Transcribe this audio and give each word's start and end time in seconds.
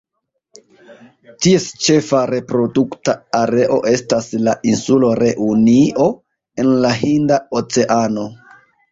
Ties 1.45 1.65
ĉefa 1.87 2.21
reprodukta 2.29 3.13
areo 3.39 3.77
estas 3.91 4.29
la 4.47 4.55
insulo 4.71 5.11
Reunio 5.19 6.07
en 6.63 6.71
la 6.87 6.95
Hinda 7.03 7.39
Oceano. 7.61 8.25